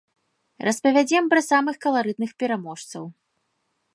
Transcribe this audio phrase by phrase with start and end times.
[0.67, 3.03] Распавядзем пра самых каларытных пераможцаў.